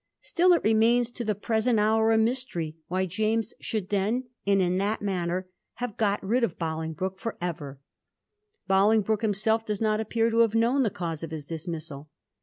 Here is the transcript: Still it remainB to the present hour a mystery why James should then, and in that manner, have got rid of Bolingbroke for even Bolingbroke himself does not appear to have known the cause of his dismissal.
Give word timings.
Still 0.23 0.53
it 0.53 0.63
remainB 0.63 1.13
to 1.13 1.23
the 1.23 1.35
present 1.35 1.77
hour 1.79 2.11
a 2.11 2.17
mystery 2.17 2.75
why 2.87 3.05
James 3.05 3.53
should 3.59 3.89
then, 3.89 4.23
and 4.47 4.59
in 4.59 4.79
that 4.79 5.03
manner, 5.03 5.47
have 5.75 5.95
got 5.95 6.25
rid 6.25 6.43
of 6.43 6.57
Bolingbroke 6.57 7.19
for 7.19 7.37
even 7.39 7.77
Bolingbroke 8.67 9.21
himself 9.21 9.63
does 9.63 9.79
not 9.79 9.99
appear 9.99 10.31
to 10.31 10.39
have 10.39 10.55
known 10.55 10.81
the 10.81 10.89
cause 10.89 11.21
of 11.21 11.29
his 11.29 11.45
dismissal. 11.45 12.09